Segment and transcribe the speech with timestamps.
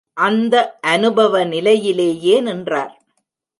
[0.17, 0.79] அந்த
[0.87, 2.93] அநுபவ நிலையிலேயே நின்றார்.